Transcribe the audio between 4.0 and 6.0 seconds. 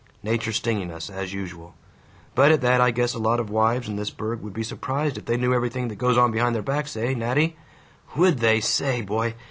burg would be surprised if they knew everything that